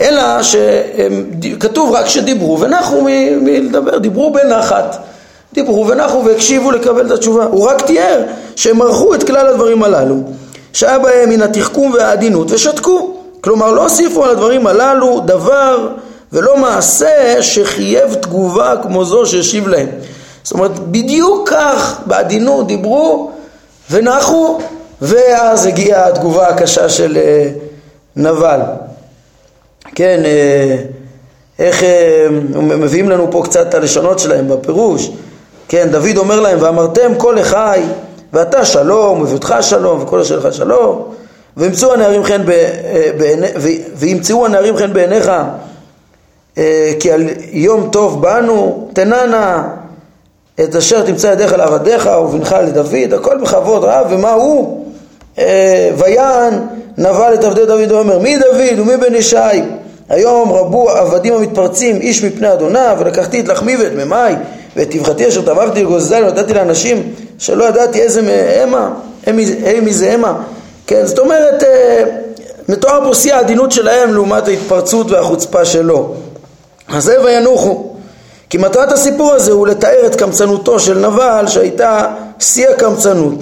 [0.00, 3.02] אלא שכתוב רק שדיברו ונחו
[3.40, 4.96] מלדבר, דיברו בנחת.
[5.52, 7.44] דיברו ונחו והקשיבו לקבל את התשובה.
[7.44, 8.22] הוא רק תיאר
[8.56, 10.16] שהם ערכו את כלל הדברים הללו,
[10.72, 13.14] שהיה בהם מן התחכום והעדינות ושתקו.
[13.40, 15.88] כלומר לא הוסיפו על הדברים הללו דבר
[16.32, 19.88] ולא מעשה שחייב תגובה כמו זו שהשיב להם.
[20.42, 23.30] זאת אומרת, בדיוק כך בעדינות דיברו
[23.90, 24.58] ונחו,
[25.02, 27.50] ואז הגיעה התגובה הקשה של אה,
[28.16, 28.60] נבל.
[29.94, 30.76] כן, אה,
[31.58, 35.10] איך אה, מביאים לנו פה קצת את הלשונות שלהם בפירוש.
[35.68, 37.80] כן, דוד אומר להם, ואמרתם כל אחי,
[38.32, 41.04] ואתה שלום, וביתך שלום, וכל אשר לך שלום,
[41.56, 42.42] וימצאו הנערים חן
[43.18, 43.46] בעיני,
[43.94, 45.44] וימצאו הנערים חן בעיניך אה,
[47.00, 49.68] כי על יום טוב באנו, תננה
[50.64, 54.86] את אשר תמצא ידיך לעבדיך ובנך לדוד, הכל בכבוד רב, ומה הוא?
[55.38, 56.54] אה, ויען
[56.98, 59.36] נבל את עבדי דוד ואומר, מי דוד ומי בן ישי?
[60.08, 64.34] היום רבו עבדים המתפרצים איש מפני אדוניו, ולקחתי את לחמי ואת ממי
[64.76, 68.90] ואת טבחתי אשר טבחתי לגוזלי ונתתי לאנשים שלא ידעתי איזה מהמה,
[69.82, 70.42] מי זה המה.
[70.86, 72.04] כן, זאת אומרת, אה,
[72.68, 76.14] מתואר פה שיא העדינות שלהם לעומת ההתפרצות והחוצפה שלו.
[76.94, 77.84] אז זה וינוחו.
[78.50, 82.06] כי מטרת הסיפור הזה הוא לתאר את קמצנותו של נבל שהייתה
[82.38, 83.34] שיא הקמצנות.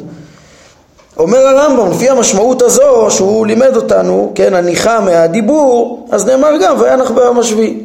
[1.18, 7.10] אומר הרמב"ם, לפי המשמעות הזו שהוא לימד אותנו, כן, הניחה מהדיבור, אז נאמר גם וינח
[7.10, 7.80] ביום השביעי.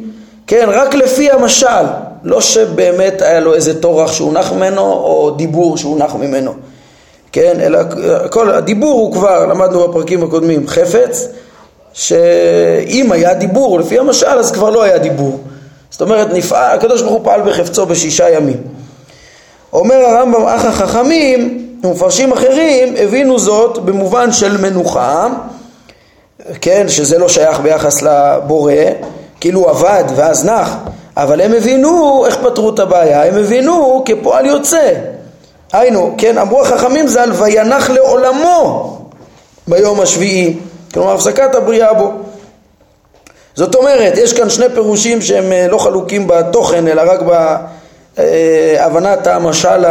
[0.46, 1.84] כן, רק לפי המשל,
[2.24, 6.52] לא שבאמת היה לו איזה טורח שהונח ממנו או דיבור שהונח ממנו.
[7.32, 7.78] כן, אלא
[8.30, 11.28] כל הדיבור הוא כבר, למדנו בפרקים הקודמים, חפץ,
[11.92, 15.40] שאם היה דיבור לפי המשל אז כבר לא היה דיבור.
[15.94, 18.56] זאת אומרת, נפעל, הקדוש ברוך הוא פעל בחפצו בשישה ימים.
[19.72, 25.28] אומר הרמב"ם, אך החכמים ומפרשים אחרים הבינו זאת במובן של מנוחה,
[26.60, 28.72] כן, שזה לא שייך ביחס לבורא,
[29.40, 30.76] כאילו עבד ואז נח,
[31.16, 34.92] אבל הם הבינו איך פתרו את הבעיה, הם הבינו כפועל יוצא.
[35.72, 38.98] היינו, כן, אמרו החכמים זה על וינח לעולמו
[39.68, 40.56] ביום השביעי,
[40.94, 42.12] כלומר הפסקת הבריאה בו.
[43.54, 47.20] זאת אומרת, יש כאן שני פירושים שהם אה, לא חלוקים בתוכן, אלא רק
[48.16, 49.84] בהבנת המשל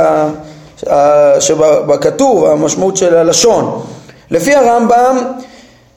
[1.40, 3.82] שבכתוב, המשמעות של הלשון.
[4.32, 5.18] לפי הרמב"ם,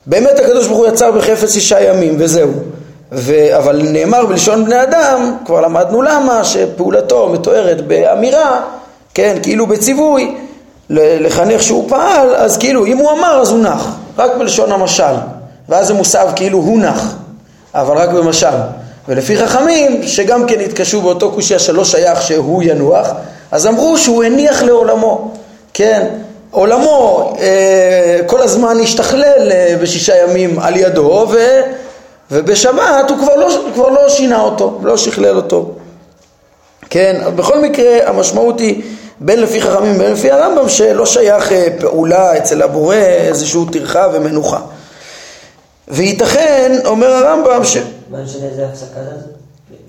[0.07, 2.51] באמת הקדוש ברוך הוא יצר בחפץ שישה ימים, וזהו.
[3.13, 3.57] ו...
[3.57, 8.61] אבל נאמר בלשון בני אדם, כבר למדנו למה, שפעולתו מתוארת באמירה,
[9.15, 10.35] כן, כאילו בציווי,
[10.91, 15.15] לחנך שהוא פעל, אז כאילו אם הוא אמר אז הוא נח, רק בלשון המשל,
[15.69, 17.17] ואז זה מוסב כאילו הוא נח.
[17.75, 18.57] אבל רק במשל.
[19.09, 23.11] ולפי חכמים, שגם כן התקשו באותו קושייה שלא שייך שהוא ינוח,
[23.51, 25.31] אז אמרו שהוא הניח לעולמו,
[25.75, 26.07] כן,
[26.51, 31.37] עולמו אה, כל הזמן השתכלל אה, בשישה ימים על ידו, ו,
[32.31, 35.71] ובשבת הוא כבר לא, כבר לא שינה אותו, לא שכלל אותו.
[36.91, 38.83] כן, בכל מקרה המשמעות היא
[39.21, 44.59] בין לפי חכמים ובין לפי הרמב"ם שלא שייך אה, פעולה אצל הבורא איזשהו טרחה ומנוחה.
[45.89, 47.77] וייתכן, אומר הרמב"ם, ש...
[48.11, 49.27] מה משנה איזה הפסקה זה?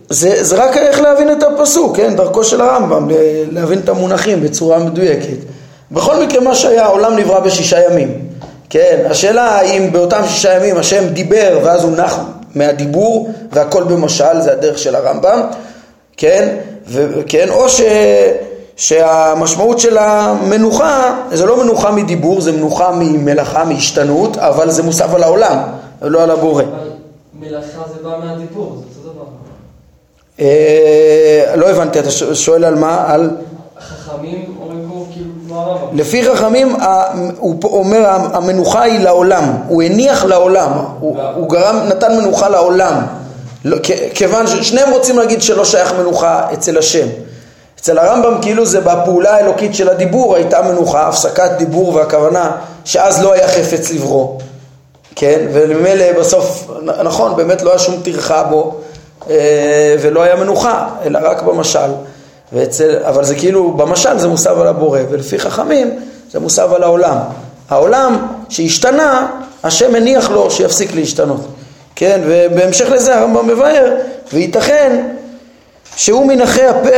[0.10, 2.15] זה, זה רק איך להבין את הפסוק, כן?
[2.15, 3.07] דרכו של הרמב"ם,
[3.51, 5.38] להבין את המונחים בצורה מדויקת.
[5.91, 8.27] בכל מקרה מה שהיה, העולם נברא בשישה ימים.
[8.69, 12.19] כן, השאלה האם באותם שישה ימים השם דיבר ואז הוא נח
[12.55, 15.41] מהדיבור והכל במשל, זה הדרך של הרמב"ם,
[16.17, 16.55] כן,
[16.88, 17.81] וכן, או ש...
[18.77, 25.23] שהמשמעות של המנוחה זה לא מנוחה מדיבור, זה מנוחה ממלאכה, מהשתנות, אבל זה מוסף על
[25.23, 25.57] העולם.
[26.01, 26.63] ולא על הבורא.
[27.39, 29.25] מלאכה זה בא מהדיבור, זה אותו דבר.
[30.39, 33.03] אה, לא הבנתי, אתה שואל על מה?
[33.07, 33.29] על...
[33.79, 35.97] חכמים אומרים פה כאילו כמו הרמב"ם.
[35.97, 36.75] לפי חכמים,
[37.38, 43.05] הוא אומר המנוחה היא לעולם, הוא הניח לעולם, הוא גרם, נתן מנוחה לעולם,
[43.65, 43.77] לא,
[44.13, 47.07] כיוון ששניהם רוצים להגיד שלא שייך מנוחה אצל השם.
[47.79, 52.51] אצל הרמב"ם כאילו זה בפעולה האלוקית של הדיבור הייתה מנוחה, הפסקת דיבור והכוונה
[52.86, 54.39] שאז לא היה חפץ לברוא.
[55.19, 56.71] כן, וממילא בסוף,
[57.03, 58.75] נכון, באמת לא היה שום טרחה בו
[59.30, 61.89] אה, ולא היה מנוחה, אלא רק במשל,
[62.53, 65.99] ואצל, אבל זה כאילו, במשל זה מוסב על הבורא, ולפי חכמים
[66.32, 67.17] זה מוסב על העולם.
[67.69, 69.27] העולם שהשתנה,
[69.63, 71.41] השם הניח לו שיפסיק להשתנות,
[71.95, 73.95] כן, ובהמשך לזה הרמב"ם מבאר,
[74.34, 75.08] וייתכן
[75.95, 76.89] שהוא מנחי הפה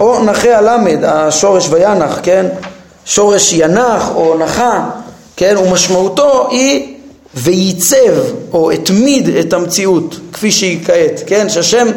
[0.00, 2.46] או נחי הלמד, השורש וינח, כן,
[3.04, 4.84] שורש ינח או נחה
[5.36, 6.93] כן, ומשמעותו היא
[7.36, 8.14] וייצב
[8.52, 11.88] או התמיד את המציאות כפי שהיא כעת, כן, שהשם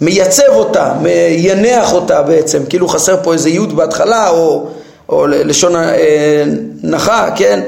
[0.00, 4.66] מייצב אותה, מייניח אותה בעצם, כאילו חסר פה איזה י' בהתחלה או,
[5.08, 6.44] או לשון אה,
[6.82, 7.60] נחה, כן,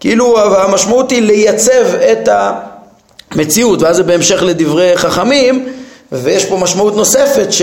[0.00, 2.28] כאילו המשמעות היא לייצב את
[3.32, 5.68] המציאות, ואז זה בהמשך לדברי חכמים,
[6.12, 7.62] ויש פה משמעות נוספת, ש...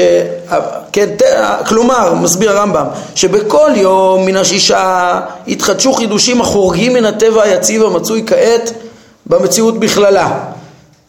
[0.92, 1.10] כן,
[1.68, 8.72] כלומר, מסביר הרמב"ם, שבכל יום מן השישה יתחדשו חידושים החורגים מן הטבע היציב המצוי כעת
[9.30, 10.40] במציאות בכללה.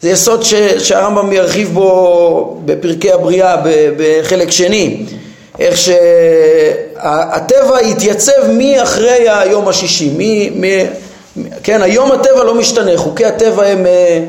[0.01, 0.53] זה יסוד ש...
[0.77, 3.55] שהרמב"ם ירחיב בו בפרקי הבריאה
[3.97, 5.05] בחלק שני,
[5.59, 10.65] איך שהטבע יתייצב מאחרי היום השישי, מ...
[10.65, 10.85] מ...
[11.63, 14.19] כן, היום הטבע לא משתנה, חוקי הטבע הם אה,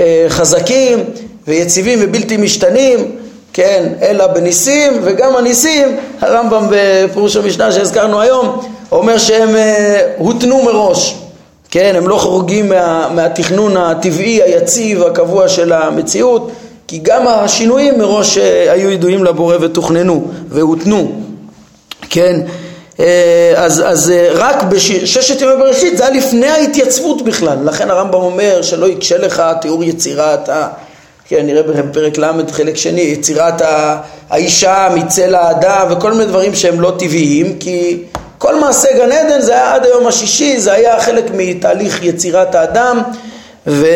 [0.00, 1.04] אה, חזקים
[1.48, 3.16] ויציבים ובלתי משתנים,
[3.52, 8.60] כן, אלא בניסים, וגם הניסים, הרמב"ם בפירוש המשנה שהזכרנו היום,
[8.92, 11.21] אומר שהם אה, הותנו מראש,
[11.72, 16.50] כן, הם לא חורגים מה, מהתכנון הטבעי, היציב, הקבוע של המציאות,
[16.86, 21.12] כי גם השינויים מראש אה, היו ידועים לבורא ותוכננו והותנו,
[22.10, 22.40] כן,
[23.00, 28.62] אה, אז, אז רק בששת ימי בראשית זה היה לפני ההתייצבות בכלל, לכן הרמב"ם אומר
[28.62, 30.68] שלא יקשה לך תיאור יצירת ה...
[31.28, 33.62] כן, נראה בפרק ל' חלק שני, יצירת
[34.30, 37.98] האישה מצל האדם וכל מיני דברים שהם לא טבעיים, כי
[38.42, 43.02] כל מעשה גן עדן זה היה עד היום השישי, זה היה חלק מתהליך יצירת האדם
[43.66, 43.86] ו...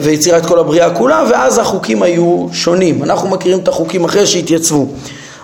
[0.00, 3.02] ויצירת כל הבריאה כולה, ואז החוקים היו שונים.
[3.02, 4.86] אנחנו מכירים את החוקים אחרי שהתייצבו.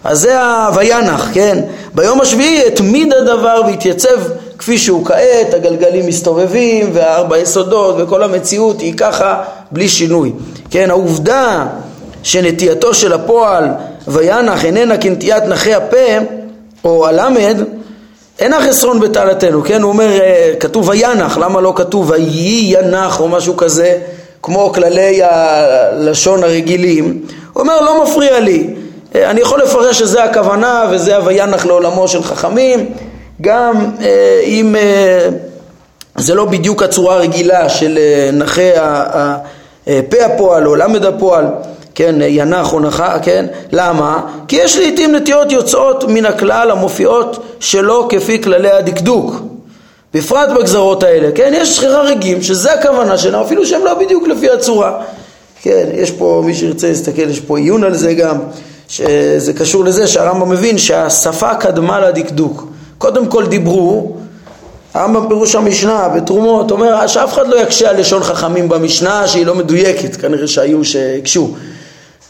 [0.04, 1.58] אז זה ה"וינח", כן?
[1.94, 4.18] ביום השביעי התמיד הדבר והתייצב
[4.58, 10.32] כפי שהוא כעת, הגלגלים מסתובבים והארבע יסודות וכל המציאות היא ככה בלי שינוי.
[10.70, 11.66] כן, העובדה
[12.22, 13.64] שנטייתו של הפועל
[14.08, 16.18] וינח איננה כנטיית נחי הפה
[16.84, 17.56] או הלמד
[18.38, 19.82] אינה חסרון בטלתנו, כן?
[19.82, 23.98] הוא אומר, אה, כתוב וינח, למה לא כתוב ויהי ינח או משהו כזה,
[24.42, 27.22] כמו כללי הלשון הרגילים?
[27.52, 28.74] הוא אומר, לא מפריע לי,
[29.14, 32.92] אה, אני יכול לפרש שזה הכוונה וזה הוינח לעולמו של חכמים,
[33.40, 34.74] גם אה, אם
[36.16, 37.98] זה לא בדיוק הצורה הרגילה של
[38.32, 38.70] נחי
[39.84, 41.44] פה הפועל או למד הפועל,
[41.98, 44.20] כן, ינח או נחה, כן, למה?
[44.48, 49.34] כי יש לעיתים נטיות יוצאות מן הכלל המופיעות שלא כפי כללי הדקדוק,
[50.14, 55.02] בפרט בגזרות האלה, כן, יש חריגים שזה הכוונה שלהם, אפילו שהם לא בדיוק לפי הצורה,
[55.62, 58.36] כן, יש פה, מי שירצה להסתכל, יש פה עיון על זה גם,
[58.88, 62.66] שזה קשור לזה שהרמב"ם מבין שהשפה קדמה לדקדוק,
[62.98, 64.16] קודם כל דיברו
[64.94, 69.54] הרמב"ם פירוש המשנה בתרומות אומר שאף אחד לא יקשה על לשון חכמים במשנה שהיא לא
[69.54, 71.50] מדויקת, כנראה שהיו שהקשו.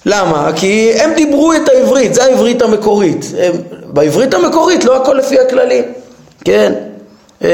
[0.06, 0.50] למה?
[0.56, 3.24] כי הם דיברו את העברית, זה העברית המקורית.
[3.38, 3.52] הם,
[3.84, 5.84] בעברית המקורית לא הכל לפי הכללים,
[6.44, 6.72] כן?
[7.42, 7.48] אמ,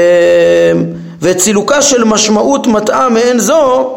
[1.21, 3.91] וצילוקה של משמעות מטעה מעין זו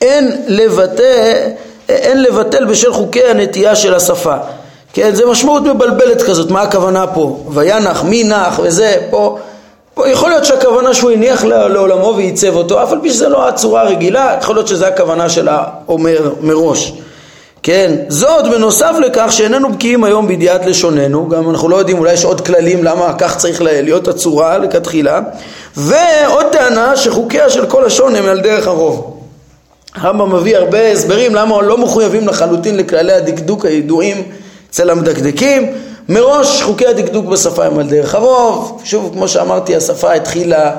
[0.00, 1.48] אין לבטא,
[1.88, 4.34] אין לבטל בשל חוקי הנטייה של השפה.
[4.92, 7.38] כן, זה משמעות מבלבלת כזאת, מה הכוונה פה?
[7.50, 9.38] וינח, מי נח וזה, פה
[10.06, 14.36] יכול להיות שהכוונה שהוא הניח לעולמו וייצב אותו, אף על פי שזה לא הצורה הרגילה,
[14.40, 16.92] יכול להיות שזו הכוונה של האומר מראש.
[17.66, 22.24] כן, זאת בנוסף לכך שאיננו בקיאים היום בידיעת לשוננו, גם אנחנו לא יודעים, אולי יש
[22.24, 25.20] עוד כללים למה כך צריך להיות הצורה לכתחילה,
[25.76, 29.20] ועוד טענה שחוקיה של כל לשון הם על דרך הרוב.
[29.94, 34.22] הרמב"ם מביא הרבה הסברים למה לא מחויבים לחלוטין לכללי הדקדוק הידועים
[34.70, 35.72] אצל המדקדקים,
[36.08, 40.70] מראש חוקי הדקדוק בשפה הם על דרך הרוב, שוב כמו שאמרתי השפה התחילה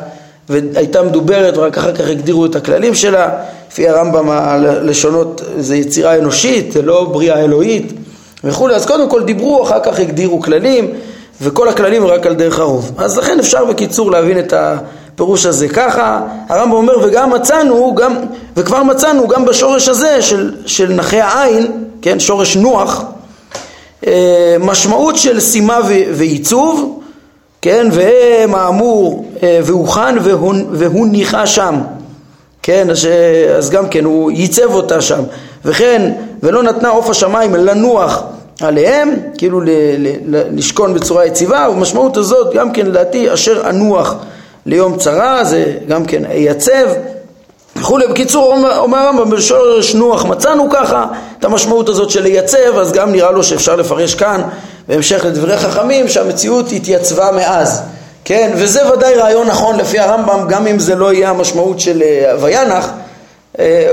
[0.50, 3.30] והייתה מדוברת ורק אחר כך הגדירו את הכללים שלה,
[3.72, 7.94] לפי הרמב"ם הלשונות זה יצירה אנושית, זה לא בריאה אלוהית
[8.44, 10.88] וכולי, אז קודם כל דיברו, אחר כך הגדירו כללים
[11.42, 12.92] וכל הכללים רק על דרך הרוב.
[12.98, 18.16] אז לכן אפשר בקיצור להבין את הפירוש הזה ככה, הרמב"ם אומר וגם מצאנו, גם,
[18.58, 23.04] וכבר מצאנו גם בשורש הזה של, של נחי העין, כן, שורש נוח,
[24.08, 25.80] אה, משמעות של שימה
[26.14, 27.00] ועיצוב,
[27.66, 30.16] כן, והם האמור אה, והוכן
[30.72, 31.76] והוא ניחה שם,
[32.62, 32.88] כן,
[33.58, 35.24] אז גם כן הוא ייצב אותה שם,
[35.66, 36.12] וכן
[36.44, 38.24] ולא נתנה עוף השמיים לנוח
[38.62, 39.62] עליהם, כאילו
[40.28, 44.16] לשכון בצורה יציבה, ובמשמעות הזאת גם כן לדעתי אשר אנוח
[44.66, 46.88] ליום צרה, זה גם כן ייצב
[47.76, 48.08] וכולי.
[48.08, 51.06] בקיצור, אומר הרמב"ם בשורש נוח מצאנו ככה
[51.40, 54.42] את המשמעות הזאת של לייצב, אז גם נראה לו שאפשר לפרש כאן,
[54.88, 57.82] בהמשך לדברי חכמים, שהמציאות התייצבה מאז.
[58.26, 62.34] כן, וזה ודאי רעיון נכון לפי הרמב"ם, גם אם זה לא יהיה המשמעות של אה,
[62.40, 62.90] וינח,
[63.60, 63.92] אה,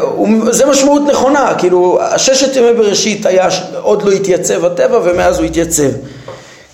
[0.50, 3.48] זה משמעות נכונה, כאילו הששת ימי בראשית היה,
[3.82, 5.88] עוד לא התייצב הטבע ומאז הוא התייצב.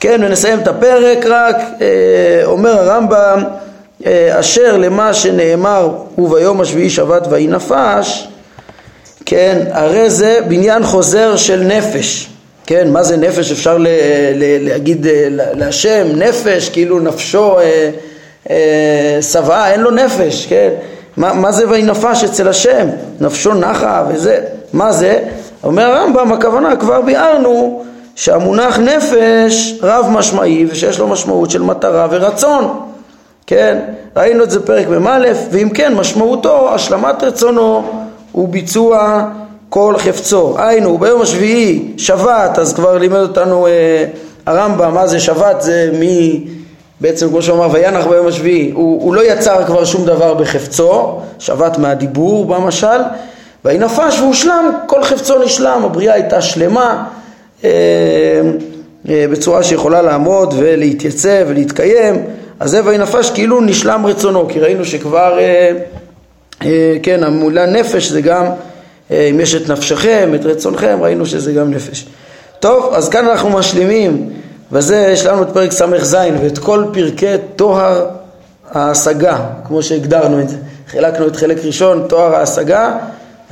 [0.00, 3.44] כן, ונסיים את הפרק רק, אה, אומר הרמב"ם
[4.40, 8.28] אשר למה שנאמר וביום השביעי שבת ויהי נפש,
[9.26, 12.28] כן, הרי זה בניין חוזר של נפש,
[12.68, 13.52] כן, מה זה נפש?
[13.52, 13.86] אפשר ל,
[14.34, 17.90] ל, להגיד אה, להשם נפש, כאילו נפשו אה,
[18.50, 20.68] אה, שבעה, אין לו נפש, כן,
[21.16, 22.88] מה, מה זה ויהי נפש אצל השם?
[23.20, 24.40] נפשו נחה וזה,
[24.72, 25.18] מה זה?
[25.64, 32.80] אומר הרמב"ם, הכוונה כבר ביארנו שהמונח נפש רב משמעי ושיש לו משמעות של מטרה ורצון,
[33.46, 33.78] כן?
[34.16, 37.82] ראינו את זה פרק מ"א, ואם כן משמעותו השלמת רצונו
[38.34, 39.24] וביצוע
[39.68, 40.54] כל חפצו.
[40.58, 44.04] היינו, ביום השביעי שבת, אז כבר לימד אותנו אה,
[44.46, 45.62] הרמב"ם, מה זה שבת?
[45.62, 46.44] זה מי,
[47.00, 51.78] בעצם כמו שאמר, וינח ביום השביעי, הוא, הוא לא יצר כבר שום דבר בחפצו, שבת
[51.78, 53.00] מהדיבור במשל,
[53.64, 57.04] ויהי נפש והושלם, כל חפצו נשלם, הבריאה הייתה שלמה
[57.64, 57.70] אה,
[59.08, 62.24] אה, בצורה שיכולה לעמוד ולהתייצב ולהתקיים,
[62.60, 65.72] אז זה ויהי נפש כאילו נשלם רצונו, כי ראינו שכבר, אה,
[66.64, 68.44] אה, כן, המילה נפש זה גם,
[69.10, 72.06] אם יש את נפשכם, את רצונכם, ראינו שזה גם נפש.
[72.60, 74.30] טוב, אז כאן אנחנו משלימים,
[74.72, 78.06] וזה יש לנו את פרק ס"ז ואת כל פרקי טוהר
[78.70, 80.56] ההשגה, כמו שהגדרנו את זה.
[80.88, 82.98] חילקנו את חלק ראשון, טוהר ההשגה,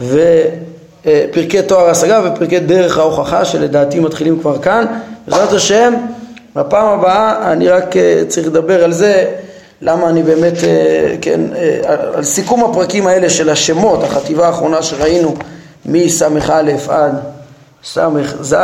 [0.01, 4.87] ופרקי טוהר ההשגה ופרקי דרך ההוכחה שלדעתי מתחילים כבר כאן.
[5.29, 5.95] בעזרת השם,
[6.57, 9.31] בפעם הבאה אני רק אה, צריך לדבר על זה,
[9.83, 11.81] למה אני באמת, אה, כן, אה,
[12.15, 15.35] על סיכום הפרקים האלה של השמות, החטיבה האחרונה שראינו
[15.87, 16.29] מס"א
[16.89, 17.15] עד
[17.85, 18.57] ס"ז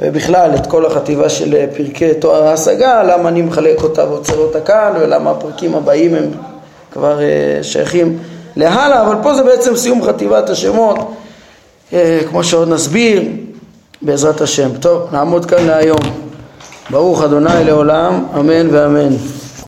[0.00, 4.92] ובכלל את כל החטיבה של פרקי תואר ההשגה, למה אני מחלק אותה ועוצר אותה כאן
[5.00, 6.30] ולמה הפרקים הבאים הם
[6.92, 7.20] כבר
[7.62, 8.18] שייכים
[8.56, 10.98] להלאה, אבל פה זה בעצם סיום חטיבת השמות,
[12.30, 13.22] כמו שעוד נסביר,
[14.02, 14.70] בעזרת השם.
[14.80, 16.00] טוב, נעמוד כאן להיום.
[16.90, 19.16] ברוך אדוני לעולם, אמן ואמן.